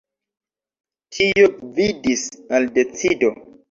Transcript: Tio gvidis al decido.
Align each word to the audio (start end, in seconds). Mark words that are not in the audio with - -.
Tio 1.19 1.53
gvidis 1.61 2.29
al 2.59 2.71
decido. 2.83 3.37